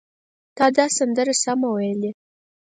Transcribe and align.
تا 0.57 0.65
دا 0.77 0.85
سندره 0.97 1.33
سمه 1.43 1.67
وویلې! 1.69 2.11